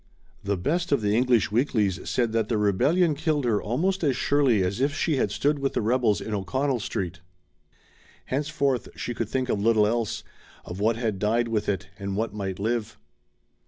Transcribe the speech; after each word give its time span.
The 0.43 0.57
best 0.57 0.91
of 0.91 1.03
the 1.03 1.15
English 1.15 1.51
weeklies 1.51 2.09
said 2.09 2.31
that 2.31 2.47
^Hhe 2.47 2.59
rebellion 2.59 3.13
killed 3.13 3.45
her 3.45 3.61
almost 3.61 4.03
as 4.03 4.15
surely 4.17 4.63
as 4.63 4.81
if 4.81 4.95
she 4.95 5.17
had 5.17 5.29
stood 5.29 5.59
with 5.59 5.73
the 5.73 5.81
rebels 5.83 6.19
in 6.21 6.33
O'Connell 6.33 6.79
Street. 6.79 7.19
Hence 8.25 8.49
forth 8.49 8.89
she 8.95 9.13
could 9.13 9.29
think 9.29 9.47
of 9.47 9.61
little 9.61 9.85
else; 9.85 10.23
of 10.65 10.79
what 10.79 10.95
had 10.95 11.19
died 11.19 11.49
with 11.49 11.69
it 11.69 11.89
and 11.99 12.15
what 12.17 12.33
might 12.33 12.57
live." 12.57 12.97